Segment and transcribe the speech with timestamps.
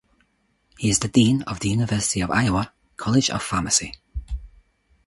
[0.79, 3.93] He is the Dean of the University of Iowa College of Pharmacy.